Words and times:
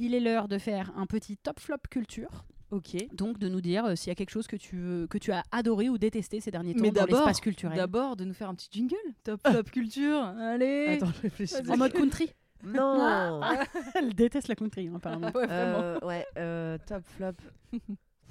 Il 0.00 0.14
est 0.14 0.20
l'heure 0.20 0.48
de 0.48 0.58
faire 0.58 0.92
un 0.96 1.06
petit 1.06 1.36
top 1.36 1.60
flop 1.60 1.76
culture. 1.90 2.44
Ok. 2.70 2.96
Donc 3.12 3.38
de 3.38 3.48
nous 3.48 3.60
dire 3.60 3.84
euh, 3.84 3.96
s'il 3.96 4.08
y 4.08 4.12
a 4.12 4.14
quelque 4.14 4.30
chose 4.30 4.46
que 4.46 4.56
tu, 4.56 4.76
veux- 4.76 5.06
que 5.08 5.18
tu 5.18 5.32
as 5.32 5.42
adoré 5.52 5.88
ou 5.88 5.98
détesté 5.98 6.40
ces 6.40 6.50
derniers 6.50 6.72
temps 6.74 6.82
Mais 6.82 6.90
dans 6.90 7.00
d'abord, 7.04 7.18
l'espace 7.20 7.40
culturel. 7.40 7.76
D'abord, 7.76 8.16
de 8.16 8.24
nous 8.24 8.32
faire 8.34 8.48
un 8.48 8.54
petit 8.54 8.68
jingle. 8.70 8.94
Top, 9.24 9.42
top 9.42 9.70
culture. 9.70 10.22
Allez. 10.22 10.98
Attends, 11.00 11.12
je 11.16 11.22
réfléchis. 11.22 11.54
En 11.68 11.76
mode 11.76 11.92
country. 11.92 12.30
Non 12.62 13.40
Elle 13.94 14.14
déteste 14.14 14.48
la 14.48 14.54
country, 14.54 14.88
hein, 14.88 14.92
apparemment. 14.96 15.28
Ouais, 15.34 15.46
vraiment. 15.46 15.78
Euh, 15.80 15.98
Ouais, 16.02 16.26
euh, 16.36 16.76
top 16.86 17.02
flop. 17.16 17.32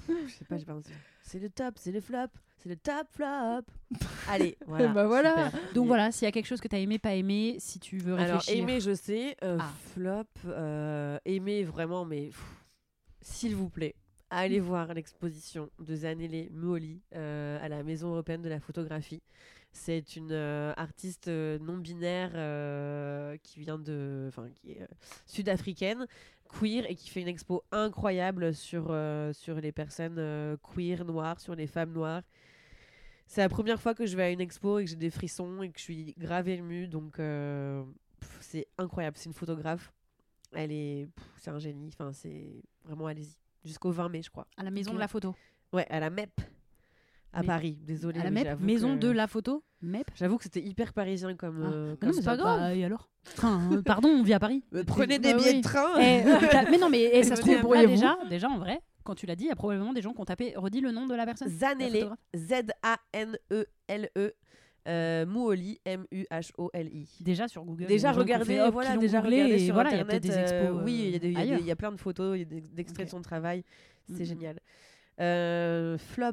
Je 0.08 0.32
sais 0.32 0.44
pas, 0.44 0.56
j'ai 0.56 0.64
pas. 0.64 0.78
C'est 1.22 1.38
le 1.38 1.48
top, 1.50 1.74
c'est 1.78 1.92
le 1.92 2.00
flop, 2.00 2.26
c'est 2.58 2.68
le 2.68 2.76
top 2.76 3.06
flop. 3.10 3.62
Allez, 4.28 4.56
voilà. 4.66 4.88
bah 4.88 5.06
voilà. 5.06 5.50
super. 5.50 5.72
Donc 5.74 5.86
voilà, 5.86 6.10
s'il 6.12 6.24
y 6.26 6.28
a 6.28 6.32
quelque 6.32 6.46
chose 6.46 6.60
que 6.60 6.68
tu 6.68 6.76
as 6.76 6.80
aimé, 6.80 6.98
pas 6.98 7.14
aimé, 7.14 7.56
si 7.58 7.78
tu 7.78 7.98
veux 7.98 8.14
Alors, 8.16 8.38
réfléchir. 8.40 8.62
aimer, 8.62 8.80
je 8.80 8.94
sais. 8.94 9.36
euh, 9.44 9.58
Ah. 9.60 9.70
Flop, 9.94 10.24
euh, 10.46 11.18
aimer 11.24 11.62
vraiment, 11.64 12.04
mais 12.04 12.30
s'il 13.20 13.54
vous 13.54 13.68
plaît, 13.68 13.94
allez 14.30 14.60
voir 14.60 14.92
l'exposition 14.94 15.70
de 15.78 15.94
Zanelle 15.94 16.48
Muoli 16.52 17.00
euh, 17.14 17.58
à 17.64 17.68
la 17.68 17.82
Maison 17.82 18.08
européenne 18.12 18.42
de 18.42 18.48
la 18.48 18.60
photographie. 18.60 19.22
C'est 19.72 20.16
une 20.16 20.32
euh, 20.32 20.72
artiste 20.76 21.28
euh, 21.28 21.58
non 21.60 21.76
binaire 21.76 22.32
euh, 22.34 23.36
qui 23.42 23.60
vient 23.60 23.78
de, 23.78 24.26
enfin, 24.28 24.48
qui 24.54 24.72
est 24.72 24.86
sud-africaine, 25.26 26.06
queer 26.48 26.84
et 26.90 26.96
qui 26.96 27.08
fait 27.08 27.20
une 27.20 27.28
expo 27.28 27.62
incroyable 27.70 28.52
sur 28.52 28.94
sur 29.32 29.60
les 29.60 29.72
personnes 29.72 30.58
queer 30.74 31.04
noires, 31.04 31.40
sur 31.40 31.54
les 31.54 31.66
femmes 31.66 31.92
noires. 31.92 32.22
C'est 33.26 33.42
la 33.42 33.48
première 33.48 33.80
fois 33.80 33.94
que 33.94 34.06
je 34.06 34.16
vais 34.16 34.24
à 34.24 34.30
une 34.30 34.40
expo 34.40 34.80
et 34.80 34.84
que 34.84 34.90
j'ai 34.90 34.96
des 34.96 35.10
frissons 35.10 35.62
et 35.62 35.70
que 35.70 35.78
je 35.78 35.84
suis 35.84 36.14
grave 36.18 36.48
émue, 36.48 36.88
donc 36.88 37.20
c'est 38.40 38.66
incroyable. 38.76 39.16
C'est 39.16 39.26
une 39.26 39.34
photographe. 39.34 39.92
Elle 40.52 40.72
est, 40.72 41.08
c'est 41.38 41.50
un 41.50 41.60
génie. 41.60 41.90
Enfin, 41.92 42.12
c'est 42.12 42.60
vraiment 42.84 43.06
allez-y. 43.06 43.36
Jusqu'au 43.64 43.92
20 43.92 44.08
mai, 44.08 44.22
je 44.22 44.30
crois. 44.30 44.48
À 44.56 44.64
la 44.64 44.72
maison 44.72 44.92
de 44.92 44.98
la 44.98 45.06
photo. 45.06 45.36
Ouais, 45.72 45.86
à 45.88 46.00
la 46.00 46.10
MEP 46.10 46.40
à 47.32 47.40
Mais- 47.42 47.46
Paris. 47.46 47.78
Désolée. 47.86 48.20
à 48.20 48.24
la 48.24 48.28
oui, 48.30 48.34
MEP, 48.34 48.44
j'avoue 48.46 48.64
maison 48.64 48.94
que- 48.96 49.00
de 49.00 49.08
la 49.10 49.26
photo 49.26 49.62
MEP 49.82 50.10
J'avoue 50.14 50.36
que 50.36 50.42
c'était 50.44 50.60
hyper 50.62 50.92
parisien 50.92 51.34
comme. 51.36 51.62
Ah. 51.64 51.68
euh, 51.72 51.96
comme 51.96 52.08
non, 52.10 52.14
mais 52.16 52.20
c'est 52.22 52.24
pas 52.26 52.36
grave. 52.36 52.58
Bah, 52.60 52.74
et 52.74 52.84
alors? 52.84 53.08
Enfin, 53.36 53.60
euh, 53.72 53.82
Pardon, 53.86 54.08
on 54.08 54.22
vit 54.22 54.32
à 54.34 54.40
Paris. 54.40 54.62
Mais 54.72 54.84
prenez 54.84 55.18
Bah 55.18 55.28
des 55.32 55.34
billets 55.38 55.50
oui. 55.52 55.58
de 55.58 55.62
train. 55.62 55.98
Eh, 56.00 56.22
euh, 56.26 56.38
mais 56.70 56.78
non, 56.78 56.88
mais 56.90 57.10
eh, 57.12 57.22
ça 57.22 57.36
se 57.36 57.40
trouve, 57.42 57.74
là, 57.74 57.86
déjà, 57.86 58.18
déjà, 58.28 58.48
en 58.48 58.58
vrai, 58.58 58.80
quand 59.04 59.14
tu 59.14 59.26
l'as 59.26 59.36
dit, 59.36 59.44
il 59.44 59.48
y 59.48 59.52
a 59.52 59.56
probablement 59.56 59.92
des 59.92 60.02
gens 60.02 60.12
qui 60.12 60.20
ont 60.20 60.24
tapé, 60.24 60.54
redit 60.56 60.80
le 60.80 60.90
nom 60.92 61.06
de 61.06 61.14
la 61.14 61.24
personne. 61.24 61.48
photographe. 61.50 62.18
Z-A-N-E-L-E, 62.36 64.32
euh, 64.88 65.26
Muoli, 65.26 65.78
M-U-H-O-L-I. 65.84 67.08
Déjà 67.20 67.48
sur 67.48 67.64
Google. 67.64 67.86
Déjà 67.86 68.12
regardez, 68.12 68.44
fait, 68.56 68.60
hop, 68.62 68.72
voilà, 68.72 68.96
déjà 68.96 69.20
regardez 69.20 69.58
sur 69.58 69.74
voilà, 69.74 69.90
il 69.90 69.96
y 69.96 69.98
a 69.98 70.02
internet. 70.02 70.22
peut-être 70.22 70.34
des 70.34 70.40
expos. 70.40 70.78
euh, 70.78 70.82
oui, 70.84 71.12
il 71.22 71.32
y, 71.32 71.36
a 71.36 71.58
y 71.58 71.68
y 71.70 71.74
plein 71.74 71.92
de 71.92 72.00
photos, 72.00 72.36
il 72.36 72.40
y 72.40 72.42
a 72.42 72.44
des 72.46 72.60
des 72.60 72.80
extraits 72.80 73.04
Ok. 73.06 73.06
de 73.06 73.10
son 73.10 73.22
travail. 73.22 73.62
C'est 74.08 74.20
Mhm. 74.20 74.24
génial. 74.26 74.58
Euh, 75.20 75.98
flop. 75.98 76.32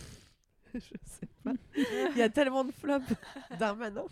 Je 0.73 0.79
sais 1.05 1.27
pas. 1.43 1.51
Il 2.13 2.17
y 2.17 2.21
a 2.21 2.29
tellement 2.29 2.63
de 2.63 2.71
flops. 2.71 3.03
Darmanin. 3.59 4.03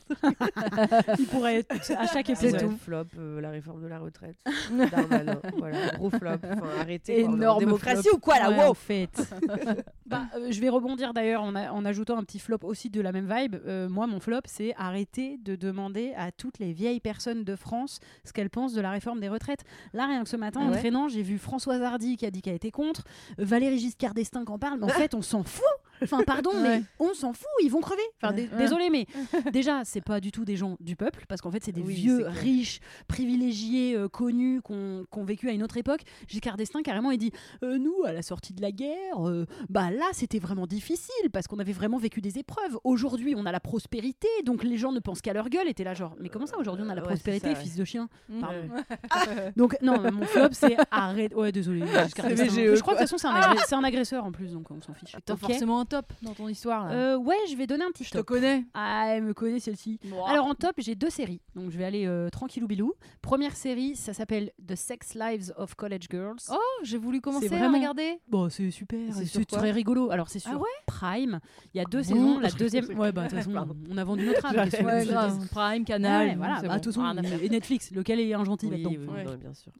Il 1.17 1.25
pourrait 1.27 1.57
être 1.57 1.71
à 1.71 2.07
chaque 2.07 2.27
Ouais, 2.27 2.33
épisode. 2.33 2.77
flop, 2.79 3.03
euh, 3.17 3.39
la 3.41 3.49
réforme 3.51 3.81
de 3.81 3.87
la 3.87 3.99
retraite. 3.99 4.35
Darmanin. 4.91 5.39
voilà, 5.57 5.89
gros 5.91 6.09
flop. 6.09 6.29
Enfin, 6.43 6.69
arrêtez. 6.79 7.21
Énorme 7.21 7.59
démocratie 7.59 8.03
flop. 8.03 8.15
ou 8.17 8.19
quoi 8.19 8.39
là 8.39 8.49
Ouais, 8.49 8.57
wow 8.63 8.71
en 8.71 8.73
fait. 8.73 9.09
Bah, 10.05 10.23
euh, 10.35 10.47
je 10.51 10.59
vais 10.59 10.69
rebondir 10.69 11.13
d'ailleurs 11.13 11.43
en, 11.43 11.55
a- 11.55 11.71
en 11.71 11.85
ajoutant 11.85 12.17
un 12.17 12.23
petit 12.23 12.39
flop 12.39 12.59
aussi 12.63 12.89
de 12.89 13.01
la 13.01 13.11
même 13.11 13.31
vibe. 13.31 13.57
Euh, 13.65 13.87
moi, 13.89 14.07
mon 14.07 14.19
flop, 14.19 14.41
c'est 14.45 14.73
arrêter 14.77 15.37
de 15.37 15.55
demander 15.55 16.13
à 16.17 16.31
toutes 16.31 16.59
les 16.59 16.73
vieilles 16.73 16.99
personnes 16.99 17.43
de 17.43 17.55
France 17.55 17.99
ce 18.25 18.33
qu'elles 18.33 18.49
pensent 18.49 18.73
de 18.73 18.81
la 18.81 18.91
réforme 18.91 19.19
des 19.19 19.29
retraites. 19.29 19.63
Là, 19.93 20.07
rien 20.07 20.23
que 20.23 20.29
ce 20.29 20.35
matin, 20.37 20.61
Ah 20.63 20.67
en 20.67 20.71
ouais 20.71 20.77
traînant, 20.79 21.07
j'ai 21.07 21.21
vu 21.21 21.37
Françoise 21.37 21.81
Hardy 21.81 22.17
qui 22.17 22.25
a 22.25 22.31
dit 22.31 22.41
qu'elle 22.41 22.55
était 22.55 22.71
contre, 22.71 23.03
Valérie 23.37 23.79
Giscard 23.79 24.13
d'Estaing 24.13 24.45
qui 24.45 24.51
en 24.51 24.59
parle, 24.59 24.79
mais 24.79 24.85
en 24.85 24.89
fait, 24.89 25.13
on 25.13 25.21
s'en 25.21 25.43
fout. 25.43 25.63
Enfin, 26.03 26.23
pardon, 26.25 26.51
mais 26.61 26.83
on 26.99 27.13
s'en 27.13 27.33
fout, 27.33 27.47
ils 27.63 27.69
vont 27.69 27.81
crever. 27.81 28.01
Enfin, 28.21 28.33
désolé, 28.57 28.89
mais 28.89 29.05
déjà, 29.51 29.83
c'est 29.85 30.01
pas 30.01 30.19
du 30.19 30.31
tout 30.31 30.45
des 30.45 30.55
gens 30.55 30.77
du 30.79 30.95
peuple, 30.95 31.25
parce 31.27 31.41
qu'en 31.41 31.51
fait, 31.51 31.63
c'est 31.63 31.71
des 31.71 31.81
Oui, 31.81 31.93
vieux, 31.93 32.25
riches, 32.27 32.79
privilégiés, 33.07 33.95
euh, 33.95 34.07
connus, 34.07 34.61
qui 34.65 34.71
ont 34.73 35.05
qui 35.11 35.19
ont 35.19 35.23
vécu 35.25 35.49
à 35.49 35.51
une 35.51 35.63
autre 35.63 35.77
époque. 35.77 36.01
Giscard 36.27 36.57
d'Estaing, 36.57 36.81
carrément, 36.81 37.11
il 37.11 37.17
dit 37.17 37.31
euh, 37.63 37.77
Nous, 37.77 38.03
à 38.05 38.11
la 38.11 38.21
sortie 38.21 38.53
de 38.53 38.61
la 38.61 38.71
guerre, 38.71 39.27
euh, 39.27 39.45
bah 39.69 39.91
là, 39.91 40.05
c'était 40.13 40.39
vraiment 40.39 40.67
difficile, 40.67 41.29
parce 41.31 41.47
qu'on 41.47 41.59
avait 41.59 41.73
vraiment 41.73 41.97
vécu 41.97 42.21
des 42.21 42.37
épreuves. 42.37 42.77
Aujourd'hui, 42.83 43.33
on 43.37 43.45
a 43.45 43.51
la 43.51 43.59
prospérité, 43.59 44.27
donc 44.45 44.63
les 44.63 44.77
gens 44.77 44.91
ne 44.91 44.99
pensent 44.99 45.21
qu'à 45.21 45.33
leur 45.33 45.49
gueule. 45.49 45.67
Et 45.67 45.73
t'es 45.73 45.83
là, 45.83 45.93
genre, 45.93 46.15
mais 46.19 46.29
comment 46.29 46.45
ça, 46.45 46.57
aujourd'hui, 46.57 46.85
on 46.87 46.89
a 46.89 46.95
la 46.95 47.01
Ouais, 47.01 47.07
prospérité, 47.07 47.49
ouais. 47.49 47.55
fils 47.55 47.75
de 47.75 47.85
chien? 47.85 48.09
Mm. 48.29 48.39
Pardon. 48.41 48.69
Ouais. 48.75 49.51
Donc, 49.55 49.75
non, 49.81 50.11
mon 50.11 50.25
flop, 50.25 50.49
c'est 50.51 50.77
arrête. 50.91 51.33
Ouais, 51.33 51.51
désolé, 51.51 51.81
Je 51.87 52.81
crois 52.81 52.93
que 52.93 52.99
de 52.99 53.07
toute 53.07 53.09
façon, 53.09 53.17
c'est 53.17 53.75
un, 53.75 53.83
agresseur 53.83 54.25
en 54.25 54.31
plus, 54.31 54.51
donc 54.51 54.69
on 54.71 54.81
s'en 54.81 54.93
fiche. 54.93 55.15
T'as 55.25 55.33
Ok. 55.33 55.39
forcément 55.39 55.85
top 55.89 56.13
dans 56.21 56.33
ton 56.33 56.47
histoire. 56.47 56.85
Là. 56.87 56.91
Euh, 56.93 57.17
ouais, 57.17 57.35
je 57.49 57.55
vais 57.55 57.67
donner 57.67 57.83
un 57.83 57.91
petit 57.91 58.03
je 58.03 58.11
te 58.11 58.17
top. 58.17 58.27
connais. 58.27 58.63
Ah, 58.73 59.05
elle 59.09 59.23
me 59.23 59.33
connaît 59.33 59.59
celle-ci. 59.59 59.99
Alors 60.27 60.45
en 60.45 60.55
top, 60.55 60.73
j'ai 60.77 60.95
deux 60.95 61.09
séries. 61.09 61.41
Donc 61.55 61.71
je 61.71 61.77
vais 61.77 61.83
aller 61.85 62.05
euh, 62.05 62.29
tranquillou 62.29 62.67
bilou. 62.67 62.93
Première 63.21 63.55
série, 63.55 63.95
ça 63.95 64.13
s'appelle 64.13 64.51
The 64.65 64.75
Sex 64.75 65.15
Lives 65.15 65.51
of 65.57 65.75
College 65.75 66.05
Girls. 66.09 66.37
Oh, 66.51 66.57
j'ai 66.83 66.97
voulu 66.97 67.19
commencer 67.21 67.47
à 67.53 67.57
vraiment- 67.57 67.77
regarder. 67.77 68.19
Bon, 68.27 68.49
c'est 68.49 68.71
super, 68.71 68.99
C'est 69.13 69.45
très 69.45 69.71
rigolo. 69.71 70.11
Alors 70.11 70.29
c'est 70.29 70.39
sur 70.39 70.51
Ah 70.53 70.57
ouais 70.57 70.69
Prime. 70.85 71.39
Il 71.73 71.77
y 71.77 71.81
a 71.81 71.85
deux 71.85 71.99
bon 71.99 72.03
saisons. 72.03 72.39
La 72.39 72.49
Je 72.49 72.55
deuxième, 72.57 72.85
ouais 72.99 73.11
bah 73.11 73.23
de 73.23 73.29
toute 73.29 73.37
façon, 73.39 73.75
on 73.89 73.97
a 73.97 74.03
vendu 74.03 74.25
notre 74.25 74.45
âme. 74.45 74.55
Ouais, 74.85 75.05
je 75.05 75.11
grave. 75.11 75.47
Prime, 75.49 75.85
Canal. 75.85 76.27
Ouais, 76.29 76.35
voilà, 76.35 76.61
bah, 76.61 76.67
bon. 76.67 76.73
de 76.75 76.79
toute 76.79 76.93
façon, 76.93 77.01
Rien 77.01 77.17
à 77.17 77.23
faire. 77.23 77.43
et 77.43 77.49
Netflix, 77.49 77.91
lequel 77.91 78.19
est 78.19 78.33
un 78.33 78.43
gentil 78.43 78.67
Oui, 78.67 78.83
là-dedans 78.83 78.89
oui, 78.91 79.23
Ouais. 79.25 79.37
bien 79.37 79.53
sûr. 79.53 79.71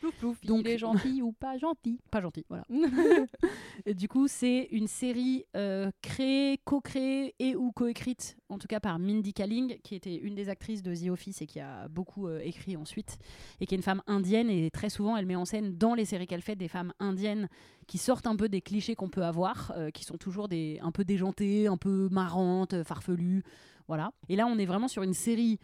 Plouf, 0.00 0.14
plouf, 0.18 0.40
Donc- 0.44 0.60
il 0.64 0.68
est 0.68 0.78
gentil 0.78 1.22
ou 1.22 1.32
pas 1.32 1.56
gentil. 1.56 1.98
Pas 2.10 2.20
gentil, 2.20 2.44
voilà. 2.48 2.64
Et 3.86 3.94
du 3.94 4.08
coup, 4.08 4.26
c'est 4.28 4.68
une 4.70 4.86
série 4.86 5.44
euh, 5.56 5.90
créée, 6.02 6.58
co-créée 6.64 7.34
et 7.38 7.54
ou 7.54 7.70
coécrite, 7.70 8.36
en 8.48 8.58
tout 8.58 8.66
cas 8.66 8.80
par 8.80 8.98
Mindy 8.98 9.32
Kaling, 9.32 9.78
qui 9.82 9.94
était 9.94 10.16
une 10.16 10.34
des 10.34 10.48
actrices 10.48 10.82
de 10.82 10.94
The 10.94 11.10
Office 11.10 11.42
et 11.42 11.46
qui 11.46 11.60
a 11.60 11.86
beaucoup 11.88 12.26
euh, 12.26 12.40
écrit 12.42 12.76
ensuite, 12.76 13.18
et 13.60 13.66
qui 13.66 13.74
est 13.74 13.78
une 13.78 13.82
femme 13.82 14.02
indienne. 14.06 14.50
Et 14.50 14.70
très 14.70 14.90
souvent, 14.90 15.16
elle 15.16 15.26
met 15.26 15.36
en 15.36 15.44
scène 15.44 15.76
dans 15.76 15.94
les 15.94 16.04
séries 16.04 16.26
qu'elle 16.26 16.42
fait 16.42 16.56
des 16.56 16.66
femmes 16.68 16.92
indiennes 16.98 17.48
qui 17.86 17.98
sortent 17.98 18.26
un 18.26 18.34
peu 18.34 18.48
des 18.48 18.62
clichés 18.62 18.96
qu'on 18.96 19.10
peut 19.10 19.24
avoir, 19.24 19.72
euh, 19.76 19.90
qui 19.90 20.04
sont 20.04 20.16
toujours 20.16 20.48
un 20.50 20.92
peu 20.92 21.04
déjantées, 21.04 21.68
un 21.68 21.76
peu 21.76 22.08
marrantes, 22.10 22.82
farfelues. 22.82 23.44
Voilà. 23.86 24.12
Et 24.28 24.36
là, 24.36 24.46
on 24.46 24.58
est 24.58 24.66
vraiment 24.66 24.88
sur 24.88 25.02
une 25.02 25.14
série 25.14 25.60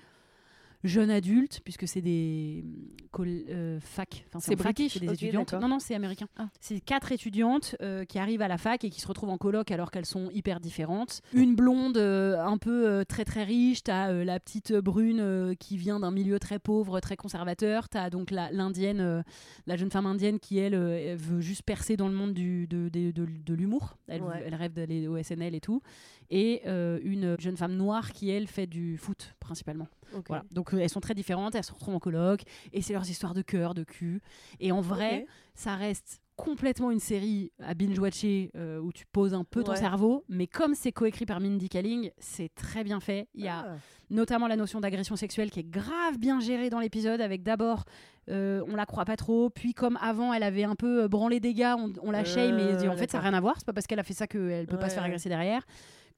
jeune 0.82 1.10
adulte, 1.10 1.60
puisque 1.62 1.86
c'est 1.86 2.00
des 2.00 2.64
col- 3.10 3.44
euh, 3.50 3.78
fac. 3.80 4.24
Enfin, 4.28 4.40
C'est 4.40 4.56
fac, 4.56 4.76
c'est 4.88 4.98
des 5.00 5.08
ok, 5.08 5.14
étudiantes. 5.14 5.48
d'accord. 5.48 5.60
Non, 5.60 5.68
non, 5.74 5.78
c'est 5.78 5.94
américain. 5.94 6.26
Ah. 6.38 6.48
C'est 6.60 6.80
quatre 6.80 7.12
étudiantes 7.12 7.76
euh, 7.82 8.04
qui 8.04 8.18
arrivent 8.18 8.40
à 8.42 8.48
la 8.48 8.56
fac 8.56 8.82
et 8.84 8.90
qui 8.90 9.00
se 9.00 9.06
retrouvent 9.06 9.30
en 9.30 9.36
coloc 9.38 9.70
alors 9.70 9.90
qu'elles 9.90 10.06
sont 10.06 10.30
hyper 10.30 10.58
différentes. 10.60 11.20
Une 11.34 11.54
blonde 11.54 11.98
euh, 11.98 12.38
un 12.42 12.56
peu 12.56 12.86
euh, 12.88 13.04
très 13.04 13.24
très 13.24 13.44
riche, 13.44 13.82
t'as 13.82 14.10
la 14.12 14.40
petite 14.40 14.72
brune 14.72 15.54
qui 15.58 15.76
vient 15.76 16.00
d'un 16.00 16.10
milieu 16.10 16.38
très 16.38 16.58
pauvre, 16.58 17.00
très 17.00 17.16
conservateur. 17.16 17.88
T'as 17.88 18.08
donc 18.08 18.30
la- 18.30 18.50
l'indienne, 18.50 19.22
la 19.66 19.76
jeune 19.76 19.90
femme 19.90 20.06
indienne 20.06 20.38
qui 20.38 20.58
elle, 20.58 20.74
elle 20.74 21.16
veut 21.18 21.40
juste 21.40 21.62
percer 21.62 21.96
dans 21.96 22.08
le 22.08 22.14
monde 22.14 22.32
du, 22.32 22.66
de, 22.66 22.88
de, 22.88 23.10
de- 23.10 23.26
de 23.26 23.54
l'humour. 23.54 23.96
Elle, 24.08 24.22
Ouais. 24.22 24.42
elle 24.46 24.54
rêve 24.54 24.72
d'aller 24.72 25.08
au 25.08 25.16
SNL 25.22 25.54
et 25.54 25.60
tout. 25.60 25.82
Et 26.30 26.62
une 26.66 27.36
jeune 27.40 27.56
femme 27.56 27.74
noire 27.74 28.12
qui 28.12 28.30
elle 28.30 28.46
fait 28.46 28.66
du 28.66 28.96
foot 28.96 29.34
principalement. 29.40 29.88
Voilà. 30.28 30.44
Donc 30.52 30.72
euh, 30.74 30.78
elles 30.78 30.88
sont 30.90 31.00
très 31.00 31.14
différentes, 31.14 31.54
elles 31.54 31.64
se 31.64 31.72
retrouvent 31.72 31.94
en 31.94 32.00
coloc 32.00 32.42
et 32.72 32.82
c'est 32.82 32.92
leurs 32.92 33.08
histoires 33.08 33.34
de 33.34 33.42
cœur, 33.42 33.74
de 33.74 33.84
cul. 33.84 34.20
Et 34.60 34.72
en 34.72 34.80
vrai, 34.80 35.26
ça 35.54 35.74
reste 35.76 36.20
complètement 36.36 36.90
une 36.90 37.00
série 37.00 37.52
à 37.62 37.74
binge-watcher 37.74 38.50
euh, 38.56 38.78
où 38.78 38.92
tu 38.94 39.04
poses 39.12 39.34
un 39.34 39.44
peu 39.44 39.62
ton 39.62 39.72
Ouais. 39.72 39.76
cerveau, 39.78 40.24
mais 40.28 40.46
comme 40.46 40.74
c'est 40.74 40.90
coécrit 40.90 41.26
par 41.26 41.38
Mindy 41.38 41.68
Kaling, 41.68 42.10
c'est 42.18 42.48
très 42.54 42.82
bien 42.82 42.98
fait. 42.98 43.28
Il 43.34 43.44
y 43.44 43.48
a 43.48 43.66
Ah. 43.68 43.76
notamment 44.08 44.46
la 44.46 44.56
notion 44.56 44.80
d'agression 44.80 45.16
sexuelle 45.16 45.50
qui 45.50 45.60
est 45.60 45.68
grave 45.70 46.16
bien 46.18 46.40
gérée 46.40 46.70
dans 46.70 46.80
l'épisode, 46.80 47.20
avec 47.20 47.42
d'abord, 47.42 47.84
euh, 48.30 48.64
on 48.68 48.74
la 48.74 48.86
croit 48.86 49.04
pas 49.04 49.16
trop, 49.16 49.50
puis 49.50 49.74
comme 49.74 49.98
avant, 50.00 50.32
elle 50.32 50.42
avait 50.42 50.64
un 50.64 50.76
peu 50.76 51.08
branlé 51.08 51.40
des 51.40 51.52
gars, 51.52 51.76
on, 51.76 51.92
on 52.02 52.10
la 52.10 52.24
shame, 52.24 52.58
et 52.58 52.72
Euh, 52.72 52.76
dit, 52.76 52.88
en 52.88 52.96
fait, 52.96 53.10
ça 53.10 53.18
n'a 53.18 53.24
rien 53.24 53.34
à 53.34 53.40
voir, 53.42 53.56
c'est 53.58 53.66
pas 53.66 53.74
parce 53.74 53.86
qu'elle 53.86 54.00
a 54.00 54.04
fait 54.04 54.14
ça 54.14 54.26
qu'elle 54.26 54.66
peut 54.66 54.78
pas 54.78 54.88
se 54.88 54.94
faire 54.94 55.04
agresser 55.04 55.28
derrière. 55.28 55.66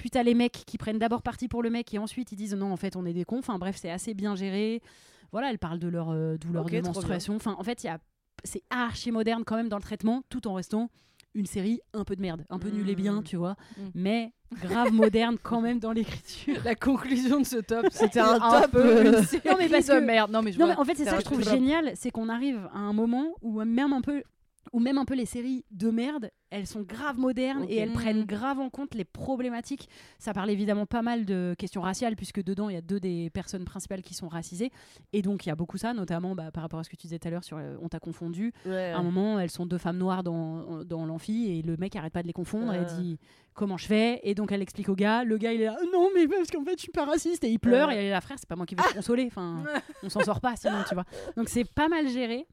Puis 0.03 0.11
t'as 0.11 0.25
les 0.25 0.35
mecs 0.35 0.65
qui 0.67 0.79
prennent 0.79 0.99
d'abord 0.99 1.23
parti 1.23 1.47
pour 1.47 1.63
le 1.63 1.71
mec 1.71 1.95
et 1.95 1.99
ensuite 1.99 2.33
ils 2.33 2.37
disent 2.37 2.55
non, 2.57 2.73
en 2.73 2.77
fait, 2.77 2.97
on 2.97 3.07
est 3.07 3.13
des 3.13 3.25
cons. 3.25 3.39
Enfin 3.39 3.57
bref, 3.61 3.77
c'est 3.81 3.89
assez 3.89 4.15
bien 4.15 4.35
géré. 4.35 4.83
Voilà, 5.31 5.49
elle 5.49 5.61
parle 5.61 5.79
de 5.79 5.87
leur 5.87 6.11
euh, 6.11 6.37
douleur 6.39 6.65
Ok, 6.65 6.73
de 6.73 6.81
menstruation. 6.81 7.37
Enfin, 7.37 7.55
en 7.57 7.63
fait, 7.63 7.85
il 7.85 7.87
y 7.87 7.89
a 7.89 7.99
c'est 8.43 8.65
archi 8.71 9.13
moderne 9.13 9.45
quand 9.47 9.55
même 9.55 9.69
dans 9.69 9.77
le 9.77 9.83
traitement, 9.83 10.23
tout 10.29 10.49
en 10.49 10.55
restant 10.55 10.91
une 11.37 11.47
série 11.47 11.81
un 11.95 12.03
peu 12.03 12.17
de 12.17 12.21
merde, 12.21 12.45
un 12.51 12.59
peu 12.59 12.69
nulle 12.71 12.91
et 12.91 12.97
bien, 12.97 13.21
Mm. 13.21 13.23
tu 13.23 13.37
vois, 13.37 13.55
Mm. 13.79 13.81
mais 13.95 14.33
grave 14.61 14.93
moderne 14.93 15.37
quand 15.41 15.61
même 15.61 15.79
dans 15.79 15.93
l'écriture. 15.93 16.61
La 16.65 16.75
conclusion 16.75 17.39
de 17.39 17.47
ce 17.47 17.59
top, 17.59 17.87
c'était 17.93 18.19
un 18.19 18.41
un, 18.43 18.61
top, 18.63 18.73
peu 18.73 18.85
euh, 18.85 19.19
une 19.21 19.25
série 19.25 19.49
Non, 19.49 19.55
mais 19.57 19.69
parce 19.69 19.87
de 19.87 19.93
que- 19.93 20.01
merde. 20.01 20.33
Non 20.33 20.43
mais 20.43 20.51
je 20.51 20.59
Non, 20.59 20.67
vois. 20.67 20.75
mais 20.75 20.81
en 20.81 20.85
fait, 20.85 20.97
c'est 20.97 21.05
ça 21.05 21.13
que 21.13 21.21
je 21.21 21.25
trouve 21.27 21.45
top. 21.45 21.53
génial, 21.55 21.93
c'est 21.95 22.11
qu'on 22.11 22.29
arrive 22.29 22.69
à 22.75 22.79
un 22.81 22.93
moment 22.93 23.37
où 23.41 23.63
même 23.63 23.93
un 23.93 24.01
peu 24.01 24.25
ou 24.73 24.81
même 24.81 24.97
un 24.99 25.05
peu 25.05 25.15
les 25.15 25.27
séries 25.27 25.65
de 25.71 25.91
merde, 25.91 26.31
elles 26.51 26.67
sont 26.67 26.83
grave 26.83 27.19
modernes 27.19 27.65
et 27.69 27.77
elles 27.77 27.93
prennent 27.93 28.25
grave 28.25 28.59
en 28.59 28.71
compte 28.71 28.95
les 28.95 29.05
problématiques. 29.05 29.89
Ça 30.19 30.33
parle 30.33 30.51
évidemment 30.51 30.87
pas 30.87 31.03
mal 31.03 31.25
de 31.25 31.55
questions 31.59 31.81
raciales 31.83 32.17
puisque 32.17 32.43
dedans 32.43 32.69
il 32.69 32.75
y 32.75 32.79
a 32.79 32.81
deux 32.83 33.01
des 33.01 33.31
personnes 33.31 33.65
principales 33.65 34.03
qui 34.03 34.15
sont 34.15 34.29
racisées 34.29 34.71
et 35.13 35.23
donc 35.23 35.45
il 35.47 35.51
y 35.51 35.53
a 35.53 35.55
beaucoup 35.57 35.77
ça, 35.79 35.93
notamment 35.95 36.35
bah, 36.35 36.51
par 36.51 36.63
rapport 36.63 36.81
à 36.81 36.85
ce 36.85 36.91
que 36.91 36.97
tu 36.97 37.03
disais 37.07 37.19
tout 37.19 37.29
à 37.29 37.31
l'heure 37.31 37.45
sur 37.45 37.57
euh, 37.59 37.77
on 37.81 37.89
t'a 37.89 38.01
confondu. 38.01 38.53
Ouais. 38.67 38.93
À 38.93 38.99
un 38.99 39.03
moment, 39.03 39.39
elles 39.39 39.51
sont 39.51 39.67
deux 39.67 39.79
femmes 39.79 39.99
noires 39.99 40.23
dans, 40.23 40.85
dans 40.85 41.05
l'amphi 41.07 41.51
et 41.51 41.63
le 41.63 41.77
mec 41.77 41.95
arrête 41.97 42.13
pas 42.13 42.23
de 42.23 42.27
les 42.27 42.33
confondre 42.33 42.73
et 42.75 42.79
Ah. 42.79 42.85
dit 42.85 43.19
comment 43.55 43.77
je 43.77 43.87
fais? 43.87 44.21
Et 44.23 44.35
donc 44.35 44.53
elle 44.53 44.63
explique 44.63 44.89
au 44.89 44.95
gars. 44.95 45.25
Le 45.25 45.37
gars 45.39 45.53
il 45.53 45.61
est 45.61 45.67
là 45.67 45.77
non 45.93 46.09
mais 46.15 46.27
parce 46.27 46.51
qu'en 46.51 46.65
fait 46.65 46.77
je 46.77 46.83
suis 46.83 46.93
pas 46.93 47.05
raciste 47.05 47.45
et 47.45 47.51
il 47.51 47.59
pleure 47.59 47.91
et 47.91 47.97
elle 47.97 48.05
est 48.07 48.11
là 48.11 48.21
frère 48.21 48.39
c'est 48.39 48.49
pas 48.49 48.57
moi 48.57 48.67
qui 48.67 48.75
vais 48.75 48.83
te 48.83 48.95
consoler. 48.95 49.27
Enfin 49.27 49.65
on 50.03 50.09
s'en 50.09 50.21
sort 50.21 50.41
pas 50.41 50.57
sinon 50.57 50.79
tu 50.89 50.95
vois. 50.95 51.05
Donc 51.37 51.49
c'est 51.49 51.65
pas 51.71 51.89
mal 51.89 52.09
géré 52.09 52.47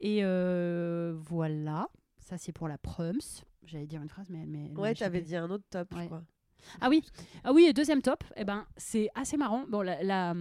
et 0.00 0.20
euh, 0.22 1.14
voilà. 1.16 1.88
Ça 2.18 2.38
c'est 2.38 2.52
pour 2.52 2.68
la 2.68 2.78
prums. 2.78 3.20
J'allais 3.64 3.86
dire 3.86 4.02
une 4.02 4.08
phrase 4.08 4.28
mais 4.30 4.40
elle 4.42 4.48
m'est. 4.48 4.70
Ouais, 4.76 4.94
t'avais 4.94 5.20
dit 5.20 5.36
un 5.36 5.50
autre 5.50 5.64
top, 5.70 5.88
je 5.96 6.04
crois. 6.06 6.22
Ah 6.80 6.88
oui, 6.88 7.04
ah 7.44 7.52
oui, 7.52 7.66
et 7.68 7.72
deuxième 7.72 8.02
top, 8.02 8.24
eh 8.36 8.44
ben, 8.44 8.66
c'est 8.76 9.08
assez 9.14 9.36
marrant. 9.36 9.64
Bon, 9.68 9.80
la, 9.80 10.02
la, 10.02 10.34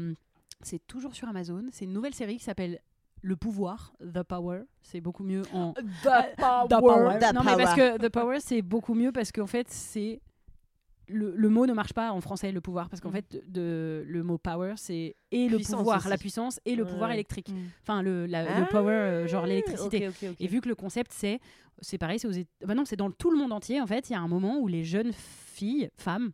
c'est 0.62 0.86
toujours 0.88 1.13
sur 1.13 1.27
Amazon. 1.27 1.65
C'est 1.71 1.86
une 1.86 1.94
nouvelle 1.94 2.15
série 2.15 2.38
qui 2.38 2.44
s'appelle 2.44 2.80
Le 3.21 3.36
Pouvoir, 3.36 3.94
The 4.01 4.24
Power. 4.24 4.63
C'est 4.81 5.00
beaucoup 5.00 5.24
mieux 5.24 5.44
en. 5.54 5.74
The 5.74 5.83
The 6.03 6.80
Power. 6.80 7.19
The 7.19 7.33
non, 7.33 7.44
mais 7.44 7.56
parce 7.56 7.75
Power. 7.75 7.98
que 7.98 8.07
The 8.07 8.10
Power, 8.10 8.39
c'est 8.39 8.62
beaucoup 8.63 8.95
mieux 8.95 9.12
parce 9.12 9.31
qu'en 9.31 9.48
fait, 9.48 9.69
c'est. 9.69 10.19
Le, 11.09 11.33
le 11.36 11.50
mot 11.50 11.65
ne 11.65 11.74
marche 11.74 11.94
pas 11.94 12.12
en 12.12 12.19
français, 12.19 12.51
le 12.51 12.59
pouvoir, 12.62 12.89
parce 12.89 13.00
qu'en 13.01 13.09
Mm. 13.09 13.13
fait, 13.13 13.44
de, 13.48 14.04
le 14.06 14.24
mot 14.24 14.38
power, 14.38 14.74
c'est 14.75 15.15
et 15.31 15.48
le 15.48 15.57
pouvoir, 15.59 16.00
aussi. 16.00 16.09
la 16.09 16.18
puissance, 16.18 16.59
et 16.65 16.75
le 16.75 16.83
Ouais, 16.83 16.89
pouvoir 16.89 17.12
électrique. 17.12 17.50
Mm. 17.50 17.56
Enfin, 17.81 18.01
le, 18.01 18.25
la- 18.25 18.45
Ah, 18.56 18.59
le 18.59 18.65
power, 18.68 18.92
euh, 18.94 19.27
genre 19.27 19.45
l'électricité. 19.45 20.09
Et 20.39 20.48
vu 20.48 20.59
que 20.59 20.68
le 20.68 20.75
concept, 20.75 21.12
c'est, 21.13 21.39
c'est 21.80 21.98
pareil, 21.98 22.19
c'est 22.19 22.27
aux 22.27 22.65
bah 22.65 22.75
non, 22.75 22.83
c'est 22.86 22.95
dans 22.98 23.09
tout 23.12 23.31
le 23.31 23.38
monde 23.38 23.54
entier. 23.54 23.80
En 23.80 23.88
fait, 23.88 24.09
il 24.09 24.13
y 24.13 24.15
a 24.15 24.19
un 24.19 24.27
moment 24.27 24.59
où 24.59 24.68
les 24.68 24.83
jeunes 24.83 25.13
filles, 25.13 25.89
femmes, 25.95 26.31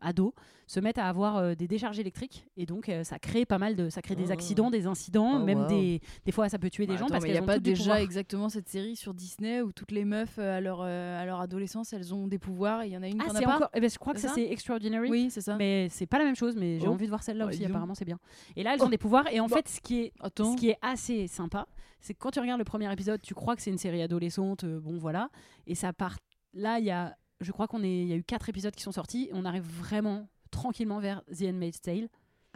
ados, 0.00 0.32
se 0.68 0.80
mettent 0.80 0.98
à 0.98 1.08
avoir 1.08 1.36
euh, 1.36 1.54
des 1.54 1.68
décharges 1.68 1.98
électriques 2.00 2.46
et 2.56 2.66
donc 2.66 2.88
euh, 2.88 3.04
ça 3.04 3.18
crée 3.20 3.46
pas 3.46 3.58
mal 3.58 3.76
de, 3.76 3.88
ça 3.88 4.02
crée 4.02 4.16
des 4.16 4.28
Oh. 4.28 4.32
accidents, 4.32 4.70
des 4.70 4.86
incidents, 4.86 5.40
Oh, 5.40 5.44
même 5.44 5.60
wow. 5.60 5.66
des, 5.68 6.00
des 6.24 6.32
fois 6.32 6.48
ça 6.48 6.58
peut 6.58 6.70
tuer 6.70 6.86
des 6.86 6.94
Bah, 6.94 6.98
gens 6.98 7.04
attends, 7.06 7.12
parce 7.14 7.22
mais 7.24 7.28
qu'elles 7.30 7.36
y 7.40 7.44
a 7.44 7.46
pas 7.46 7.58
déjà 7.60 8.02
exactement 8.02 8.48
cette 8.48 8.68
série 8.68 8.96
sur 8.96 9.14
Disney 9.14 9.60
où 9.62 9.70
toutes 9.72 9.92
les 9.92 10.04
meufs 10.04 10.38
euh, 10.38 10.56
à 10.56 10.60
leur 10.60 10.80
euh, 10.82 11.22
à 11.22 11.24
leur 11.24 11.40
adolescence 11.40 11.92
elles 11.92 12.12
ont 12.12 12.26
des 12.26 12.38
pouvoirs 12.40 12.82
et 12.82 12.88
il 12.88 12.92
y 12.92 12.96
en 12.96 13.02
a 13.02 13.06
une 13.08 13.18
qui 13.18 13.24
Ah, 13.28 13.32
en 13.32 13.36
a 13.36 13.40
pas. 13.42 13.56
encore. 13.56 13.70
eh 13.74 13.80
ben, 13.80 13.88
je 13.88 13.98
crois 13.98 14.12
que 14.12 14.18
C'est 14.20 14.26
ça 14.28 14.34
ça 14.34 14.40
c'est 14.40 14.50
Extraordinary. 14.50 15.08
Oui, 15.08 15.28
c'est 15.30 15.40
ça. 15.40 15.54
Mais 15.56 15.88
c'est 15.90 16.06
pas 16.06 16.18
la 16.18 16.24
même 16.24 16.36
chose, 16.36 16.56
mais 16.56 16.80
j'ai 16.80 16.88
Oh. 16.88 16.92
envie 16.92 17.04
de 17.06 17.10
voir 17.10 17.22
celle-là 17.22 17.44
Bah, 17.46 17.50
aussi, 17.52 17.64
apparemment 17.64 17.94
c'est 17.94 18.04
bien. 18.04 18.18
Et 18.56 18.62
là, 18.64 18.74
elles 18.74 18.82
ont 18.82 18.88
des 18.88 18.98
pouvoirs, 18.98 19.26
et 19.32 19.38
en 19.40 19.46
Bah. 19.46 19.56
fait, 19.56 19.68
ce 19.68 19.80
qui 19.80 20.00
est 20.00 20.12
Attends. 20.20 20.52
Ce 20.52 20.56
qui 20.56 20.70
est 20.70 20.78
assez 20.82 21.28
sympa, 21.28 21.66
c'est 22.00 22.12
que 22.14 22.18
quand 22.18 22.30
tu 22.32 22.40
regardes 22.40 22.58
le 22.58 22.64
premier 22.64 22.92
épisode, 22.92 23.20
tu 23.22 23.34
crois 23.34 23.54
que 23.54 23.62
c'est 23.62 23.70
une 23.70 23.78
série 23.78 24.02
adolescente, 24.02 24.64
bon 24.64 24.98
voilà, 24.98 25.30
et 25.68 25.74
ça 25.76 25.92
part. 25.92 26.16
Là, 26.54 26.78
il 26.80 26.86
y 26.86 26.90
a, 26.90 27.16
je 27.40 27.52
crois 27.52 27.68
qu'on 27.68 27.82
est, 27.82 28.04
y 28.06 28.12
a 28.12 28.16
eu 28.16 28.24
quatre 28.24 28.48
épisodes 28.48 28.74
qui 28.74 28.82
sont 28.82 28.92
sortis, 28.92 29.28
et 29.30 29.34
on 29.34 29.44
arrive 29.44 29.64
vraiment 29.64 30.28
tranquillement 30.50 31.00
vers 31.00 31.22
The 31.26 31.42
Handmaid's 31.42 31.80
Tale. 31.80 32.08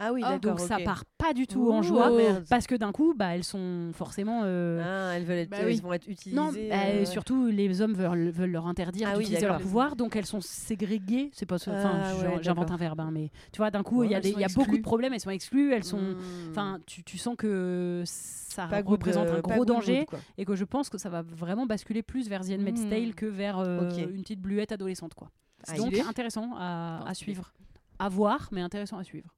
Ah 0.03 0.11
oui, 0.13 0.21
Ah, 0.25 0.39
d'accord. 0.39 0.57
Donc 0.57 0.67
ça 0.67 0.79
part 0.79 1.05
pas 1.19 1.33
du 1.33 1.45
tout 1.45 1.71
en 1.71 1.83
joie, 1.83 2.09
merde. 2.09 2.43
parce 2.49 2.65
que 2.65 2.73
d'un 2.73 2.91
coup, 2.91 3.13
bah 3.15 3.35
elles 3.35 3.43
sont 3.43 3.91
forcément. 3.93 4.41
euh, 4.43 4.81
Ah, 4.83 5.15
elles 5.15 5.23
veulent 5.25 5.37
être, 5.37 5.49
Bah 5.51 5.57
elles 5.59 5.79
vont 5.79 5.93
être 5.93 6.07
utilisées. 6.07 6.35
non, 6.35 6.51
bah, 6.51 6.75
euh, 6.75 7.05
surtout 7.05 7.45
les 7.47 7.81
hommes 7.81 7.93
veulent, 7.93 8.31
veulent 8.31 8.49
leur 8.51 8.65
interdire 8.65 9.07
Ah 9.07 9.11
oui, 9.17 9.25
d'utiliser 9.25 9.45
leur 9.45 9.59
pouvoir, 9.59 9.95
donc 9.95 10.15
elles 10.15 10.25
sont 10.25 10.41
ségrégées. 10.41 11.29
C'est 11.33 11.45
pas, 11.45 11.55
enfin, 11.55 12.01
Ah 12.03 12.15
ouais, 12.17 12.39
j'invente 12.41 12.71
un 12.71 12.77
verbe, 12.77 12.99
hein, 12.99 13.11
mais 13.11 13.29
tu 13.51 13.57
vois, 13.57 13.69
d'un 13.69 13.83
coup, 13.83 14.03
il 14.03 14.09
y 14.11 14.15
a, 14.15 14.19
y 14.19 14.53
beaucoup 14.55 14.75
de 14.77 14.81
problèmes, 14.81 15.13
elles 15.13 15.19
sont 15.19 15.29
exclues, 15.29 15.71
elles 15.73 15.83
sont, 15.83 15.99
hmm, 15.99 16.49
enfin, 16.49 16.79
tu, 16.87 17.03
tu 17.03 17.19
sens 17.19 17.35
que 17.37 18.01
ça 18.05 18.65
pas 18.67 18.81
représente 18.81 19.27
euh, 19.29 19.37
un 19.37 19.41
gros 19.41 19.65
danger 19.65 20.07
et 20.37 20.45
que 20.45 20.55
je 20.55 20.65
pense 20.65 20.89
que 20.89 20.97
ça 20.97 21.09
va 21.09 21.21
vraiment 21.21 21.65
basculer 21.67 22.01
plus 22.01 22.27
vers 22.27 22.41
The 22.43 22.51
Handmaid's 22.53 22.81
Mm. 22.85 22.89
Tale 22.89 23.13
que 23.15 23.25
vers 23.27 23.59
euh, 23.59 23.89
une 24.09 24.21
petite 24.23 24.41
bluette 24.41 24.71
adolescente 24.71 25.13
quoi. 25.13 25.29
Donc 25.77 25.93
intéressant 25.99 26.55
à, 26.57 27.13
suivre, 27.13 27.53
à 27.99 28.09
voir, 28.09 28.49
mais 28.51 28.61
intéressant 28.61 28.97
à 28.97 29.03
suivre. 29.03 29.33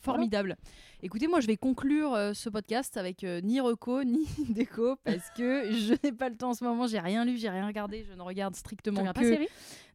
Formidable. 0.00 0.56
Écoutez, 1.02 1.26
moi 1.26 1.40
je 1.40 1.46
vais 1.46 1.56
conclure 1.56 2.14
euh, 2.14 2.32
ce 2.32 2.48
podcast 2.48 2.96
avec 2.96 3.24
euh, 3.24 3.40
ni 3.40 3.60
reco 3.60 4.02
ni 4.04 4.26
déco 4.48 4.96
parce 5.04 5.30
que 5.36 5.70
je 5.72 5.94
n'ai 6.02 6.12
pas 6.12 6.28
le 6.28 6.36
temps 6.36 6.50
en 6.50 6.54
ce 6.54 6.64
moment, 6.64 6.86
j'ai 6.86 6.98
rien 6.98 7.24
lu, 7.24 7.36
j'ai 7.36 7.50
rien 7.50 7.66
regardé, 7.66 8.04
je 8.08 8.14
ne 8.14 8.22
regarde 8.22 8.56
strictement 8.56 9.04
que 9.04 9.12
pas 9.12 9.20
série? 9.20 9.48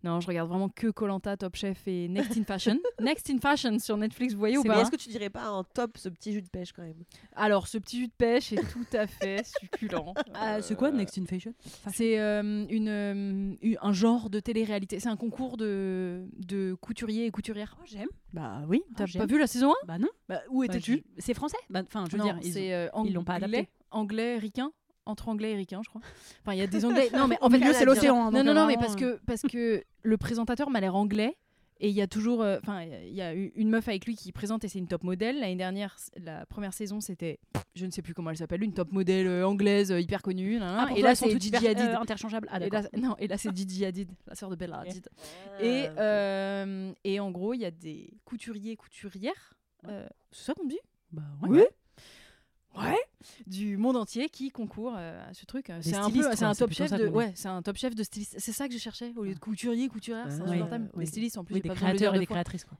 Non, 0.03 0.19
je 0.19 0.27
regarde 0.27 0.49
vraiment 0.49 0.67
que 0.69 0.87
Colanta, 0.87 1.37
Top 1.37 1.55
Chef 1.55 1.87
et 1.87 2.07
Next 2.07 2.35
in 2.37 2.43
Fashion. 2.43 2.77
Next 2.99 3.29
in 3.29 3.37
Fashion 3.39 3.77
sur 3.79 3.97
Netflix, 3.97 4.33
vous 4.33 4.39
voyez 4.39 4.57
ou 4.57 4.63
Mais 4.63 4.69
pas 4.69 4.81
est-ce 4.81 4.91
que 4.91 4.95
tu 4.95 5.09
dirais 5.09 5.29
pas 5.29 5.51
en 5.51 5.63
top 5.63 5.97
ce 5.97 6.09
petit 6.09 6.31
jus 6.33 6.41
de 6.41 6.49
pêche 6.49 6.71
quand 6.73 6.81
même 6.81 7.03
Alors, 7.35 7.67
ce 7.67 7.77
petit 7.77 7.99
jus 7.99 8.07
de 8.07 8.13
pêche 8.17 8.51
est 8.53 8.63
tout 8.71 8.85
à 8.93 9.05
fait 9.07 9.45
succulent. 9.61 10.13
Ah, 10.33 10.61
C'est 10.61 10.75
quoi 10.75 10.89
Euh, 10.89 10.91
Next 10.93 11.17
in 11.19 11.25
Fashion? 11.25 11.53
C'est 11.93 12.19
euh, 12.19 12.65
une, 12.69 12.87
euh, 12.89 13.75
un 13.81 13.93
genre 13.93 14.29
de 14.29 14.39
télé-réalité. 14.39 14.99
C'est 14.99 15.09
un 15.09 15.17
concours 15.17 15.57
de, 15.57 16.25
de 16.37 16.73
couturiers 16.81 17.25
et 17.27 17.31
couturières. 17.31 17.77
Oh, 17.79 17.83
J'aime. 17.85 18.09
Bah 18.33 18.61
oui. 18.67 18.81
T'as 18.95 19.03
ah, 19.03 19.05
j'aime. 19.05 19.21
pas 19.21 19.25
vu 19.31 19.37
la 19.39 19.47
saison 19.47 19.71
1 19.83 19.87
Bah 19.87 19.97
non. 19.99 20.07
bah, 20.29 20.41
Où 20.49 20.59
Bah, 20.59 20.65
étais-tu 20.65 21.03
C'est 21.17 21.33
français? 21.33 21.57
Bah, 21.69 21.81
Enfin, 21.85 22.05
je 22.07 22.13
veux 22.13 22.17
Non, 22.17 22.23
dire, 22.25 22.39
ils 22.43 22.57
euh, 22.71 22.87
l'ont 23.13 23.23
pas 23.23 23.33
anglais- 23.35 23.45
adapté. 23.57 23.69
Anglais, 23.91 24.37
ricain 24.37 24.71
entre 25.05 25.29
anglais 25.29 25.51
et 25.51 25.55
ricain, 25.55 25.81
je 25.83 25.89
crois. 25.89 26.01
Enfin, 26.41 26.53
il 26.53 26.59
y 26.59 26.61
a 26.61 26.67
des 26.67 26.85
anglais. 26.85 27.09
Non, 27.13 27.27
mais 27.27 27.37
en 27.41 27.49
fait, 27.49 27.57
milieu, 27.59 27.73
c'est 27.73 27.85
l'océan, 27.85 28.27
hein, 28.27 28.31
Non, 28.31 28.43
non, 28.43 28.53
non, 28.53 28.61
euh, 28.63 28.67
mais 28.67 28.77
parce 28.77 28.95
que, 28.95 29.19
parce 29.25 29.41
que 29.43 29.83
le 30.03 30.17
présentateur 30.17 30.69
m'a 30.69 30.79
l'air 30.79 30.95
anglais. 30.95 31.35
Et 31.83 31.89
il 31.89 31.95
y 31.95 32.01
a 32.03 32.05
toujours, 32.05 32.43
euh, 32.43 32.59
enfin, 32.61 32.83
il 32.83 33.11
y 33.15 33.23
a 33.23 33.33
une 33.33 33.69
meuf 33.71 33.87
avec 33.87 34.05
lui 34.05 34.15
qui 34.15 34.31
présente 34.31 34.63
et 34.63 34.67
c'est 34.67 34.77
une 34.77 34.87
top 34.87 35.01
modèle. 35.03 35.39
L'année 35.39 35.55
dernière, 35.55 35.95
la 36.15 36.45
première 36.45 36.75
saison, 36.75 37.01
c'était, 37.01 37.39
je 37.73 37.87
ne 37.87 37.91
sais 37.91 38.03
plus 38.03 38.13
comment 38.13 38.29
elle 38.29 38.37
s'appelle, 38.37 38.61
une 38.61 38.75
top 38.75 38.91
modèle 38.91 39.25
euh, 39.25 39.47
anglaise 39.47 39.91
euh, 39.91 39.99
hyper 39.99 40.21
connue. 40.21 40.59
nan, 40.59 40.67
nan. 40.67 40.77
Ah, 40.81 40.87
pour 40.89 40.97
et 40.99 41.01
là, 41.01 41.15
c'est 41.15 41.31
hyper, 41.31 41.59
Hadid. 41.65 41.79
euh. 41.79 41.95
Ah 42.51 42.59
et 42.59 42.69
là, 42.69 42.83
non, 42.95 43.15
et 43.17 43.27
là, 43.27 43.35
c'est 43.39 43.49
Gigi 43.57 43.83
Hadid, 43.83 44.11
la 44.27 44.35
sœur 44.35 44.51
de 44.51 44.55
Bella. 44.55 44.81
Hadid. 44.81 45.09
Ah, 45.57 45.63
Et, 45.63 45.87
euh, 45.97 46.93
et 47.03 47.19
en 47.19 47.31
gros, 47.31 47.55
il 47.55 47.61
y 47.61 47.65
a 47.65 47.71
des 47.71 48.13
couturiers, 48.25 48.75
couturières. 48.75 49.55
euh, 49.87 50.05
c'est 50.31 50.43
ça 50.45 50.53
qu'on 50.53 50.67
dit? 50.67 50.77
Bah 51.11 51.23
Ouais. 51.47 51.67
Ouais. 52.77 52.97
Du 53.47 53.77
monde 53.77 53.97
entier 53.97 54.29
qui 54.29 54.49
concourt 54.49 54.95
euh, 54.97 55.29
à 55.29 55.33
ce 55.33 55.45
truc. 55.45 55.71
C'est 55.81 55.95
un 55.95 56.09
peu, 56.09 56.23
c'est 56.33 56.55
top 56.57 56.71
chef 56.71 56.91
de, 56.91 57.07
ouais, 57.07 57.31
c'est 57.35 57.49
un 57.49 57.61
top 57.61 57.77
chef 57.77 57.93
de 57.95 58.03
styliste. 58.03 58.35
C'est 58.39 58.51
ça 58.53 58.67
que 58.67 58.73
je 58.73 58.79
cherchais 58.79 59.11
au 59.15 59.23
lieu 59.23 59.33
de 59.33 59.39
couturier, 59.39 59.87
couturière, 59.89 60.27
c'est 60.29 60.41
Ah, 60.41 60.49
insupportable. 60.49 60.89
Des 60.95 61.05
stylistes 61.05 61.37
en 61.37 61.43
plus, 61.43 61.55
Oui, 61.55 61.61
des 61.61 61.69
de 61.69 61.73
créateurs 61.73 62.15
et 62.15 62.19
des 62.19 62.25
fois. 62.25 62.35
créatrices 62.35 62.63
quoi. 62.65 62.77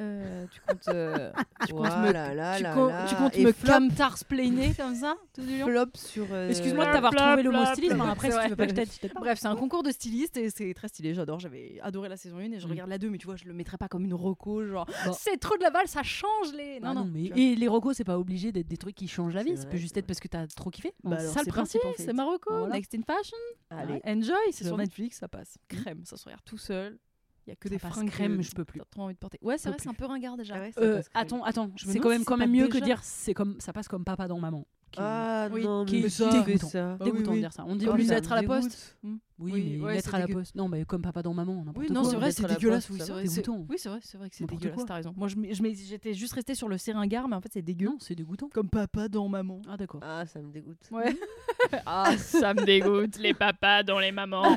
Euh, 0.00 0.46
tu 0.50 0.60
comptes, 0.66 0.88
euh, 0.88 1.30
tu 1.66 1.72
comptes 1.74 1.84
me, 1.98 2.10
là 2.12 2.34
là 2.34 2.56
tu 2.56 2.62
là 2.62 2.74
comptes- 2.74 2.90
là. 2.90 3.06
tu 3.08 3.14
comptes 3.16 3.36
Et 3.36 3.44
me 3.44 3.52
flop- 3.52 3.72
camtarsplainer 3.72 4.72
comme 4.74 4.94
ça 4.94 5.14
tout 5.34 5.42
du 5.42 5.58
long 5.58 5.66
flop 5.66 5.90
sur. 5.94 6.26
euh, 6.32 6.48
Excuse-moi 6.48 6.86
de 6.86 6.92
t'avoir 6.92 7.12
trouvé 7.14 7.42
le 7.42 7.50
mot 7.50 7.64
stylisme. 7.66 8.00
Après, 8.00 8.30
si 8.30 8.38
tu 8.42 8.48
veux 8.48 8.56
pas 8.56 8.66
que 8.66 8.74
je 8.74 9.08
pas. 9.08 9.20
Bref, 9.20 9.38
c'est 9.40 9.46
un 9.48 9.56
concours 9.56 9.82
de 9.82 9.90
stylistes 9.90 10.36
et 10.36 10.48
c'est 10.50 10.72
très 10.74 10.88
stylé, 10.88 11.12
j'adore. 11.14 11.38
J'avais 11.38 11.78
adoré 11.82 12.08
la 12.08 12.16
saison 12.16 12.38
1 12.38 12.52
et 12.52 12.60
je 12.60 12.66
Mm. 12.66 12.70
regarde 12.70 12.90
la 12.90 12.98
2, 12.98 13.10
mais 13.10 13.18
tu 13.18 13.26
vois, 13.26 13.36
je 13.36 13.44
le 13.44 13.52
mettrais 13.52 13.76
pas 13.76 13.88
comme 13.88 14.04
une 14.04 14.14
reco, 14.14 14.64
genre 14.66 14.86
Bon. 15.04 15.12
c'est 15.12 15.36
trop 15.38 15.56
de 15.56 15.62
la 15.62 15.70
balle, 15.70 15.86
ça 15.86 16.02
change 16.02 16.52
les. 16.54 16.78
Ah 16.82 16.94
Non, 16.94 17.00
non, 17.00 17.10
mais 17.12 17.24
tu 17.24 17.28
vois. 17.32 17.38
et 17.42 17.54
les 17.54 17.68
recos 17.68 17.96
c'est 17.96 18.04
pas 18.04 18.18
obligé 18.18 18.52
d'être 18.52 18.68
des 18.68 18.76
trucs 18.78 18.94
qui 18.94 19.06
changent 19.08 19.34
la 19.34 19.42
vie, 19.42 19.56
C'est 19.56 19.68
peut 19.68 19.76
juste 19.76 19.96
être 19.96 20.06
parce 20.06 20.20
que 20.20 20.28
t'as 20.28 20.46
trop 20.46 20.70
kiffé. 20.70 20.92
Bah 21.04 21.18
c'est 21.18 21.26
ça 21.28 21.40
le 21.44 21.50
principe. 21.52 21.80
C'est 21.98 22.12
Marocco, 22.12 22.50
Ah. 22.66 22.68
Next 22.72 22.94
in 22.94 23.02
Fashion. 23.06 23.36
Allez. 23.70 24.00
Enjoy, 24.06 24.34
c'est 24.52 24.64
sur. 24.64 24.76
Netflix, 24.78 25.18
ça 25.18 25.28
passe. 25.28 25.58
Crème, 25.68 26.04
ça 26.04 26.16
se 26.16 26.24
regarde 26.24 26.42
tout 26.44 26.56
seul. 26.56 26.98
Il 27.46 27.50
y 27.50 27.52
a 27.52 27.56
que 27.56 27.68
Ça 27.68 27.74
des 27.74 27.78
fringues 27.78 28.10
crème, 28.10 28.36
que 28.36 28.42
je 28.42 28.50
peux 28.52 28.64
plus. 28.64 28.78
T'as 28.80 28.84
trop 28.86 29.02
envie 29.02 29.14
de 29.14 29.18
porter. 29.18 29.38
Ouais, 29.42 29.56
c'est 29.58 29.68
vrai, 29.70 29.78
c'est 29.80 29.88
un 29.88 29.94
peu 29.94 30.04
ringard 30.06 30.36
déjà. 30.36 30.54
Ah 30.56 30.60
ouais, 30.60 30.72
Euh, 30.78 31.02
attends, 31.14 31.42
attends, 31.44 31.70
c'est 31.76 31.98
quand 31.98 32.08
même 32.10 32.20
si 32.20 32.24
quand 32.24 32.34
c'est 32.34 32.40
même 32.40 32.50
mieux 32.52 32.66
que 32.68 32.74
déjà- 32.74 32.84
dire 32.84 33.00
c'est 33.02 33.34
comme 33.34 33.60
ça 33.60 33.72
passe 33.72 33.88
comme 33.88 34.04
papa 34.04 34.28
dans 34.28 34.38
maman. 34.38 34.66
qui 34.92 34.98
est- 34.98 35.02
Ah 35.04 35.48
Oui, 35.52 35.62
non, 35.62 35.84
qui 35.84 36.00
mais 36.00 36.06
est 36.06 36.08
ça. 36.08 36.30
dégoûtant. 36.42 36.68
ça. 36.68 36.96
Oui, 37.00 37.04
dégoûtant 37.12 37.30
oui. 37.30 37.36
de 37.36 37.40
dire 37.42 37.52
ça. 37.52 37.64
On 37.64 37.76
dit 37.76 37.86
Oh, 37.88 37.92
plus 37.94 38.06
ça 38.08 38.14
lettre 38.16 38.32
à 38.32 38.42
la 38.42 38.42
poste. 38.42 38.96
Hmm. 39.04 39.18
Oui, 39.38 39.52
Oui, 39.52 39.76
mais 39.78 39.84
ouais, 39.84 39.94
lettre 39.94 40.10
c'est 40.10 40.16
à 40.16 40.18
la 40.18 40.26
poste. 40.26 40.54
Non, 40.56 40.66
mais 40.68 40.84
comme 40.84 41.00
papa 41.00 41.22
dans 41.22 41.32
maman, 41.32 41.54
n'importe 41.64 41.76
Oui, 41.78 41.86
quoi. 41.86 41.94
non, 41.94 42.02
c'est 42.02 42.16
vrai, 42.16 42.32
c'est 42.32 42.44
dégueulasse. 42.48 42.90
Oui, 42.90 42.98
c'est 43.00 43.12
vrai. 43.12 43.22
c'est- 43.28 43.40
Dégoûtant. 43.40 43.66
Oui, 43.70 43.76
c'est 43.78 43.88
vrai, 43.88 44.00
c'est 44.02 44.18
vrai 44.18 44.28
que 44.28 44.34
c'est 44.34 44.46
dégueulasse. 44.46 44.84
T'as 44.84 44.94
raison. 44.96 45.14
Moi, 45.16 45.28
j'étais 45.28 46.12
juste 46.12 46.32
restée 46.32 46.56
sur 46.56 46.68
le 46.68 46.76
seringar, 46.76 47.28
mais 47.28 47.36
en 47.36 47.40
fait, 47.40 47.50
c'est 47.52 47.62
dégueu. 47.62 47.86
Non, 47.86 47.98
c'est 48.00 48.16
dégoûtant. 48.16 48.48
Comme 48.52 48.68
papa 48.68 49.06
dans 49.08 49.28
maman. 49.28 49.62
Ah 49.68 49.76
d'accord. 49.76 50.00
Ah, 50.02 50.26
ça 50.26 50.40
me 50.42 50.50
dégoûte. 50.50 50.80
Ouais. 50.90 51.16
ah, 51.86 52.10
ça 52.18 52.52
me 52.52 52.64
dégoûte, 52.64 53.16
les 53.18 53.32
papas 53.32 53.84
dans 53.84 54.00
les 54.00 54.10
mamans. 54.10 54.56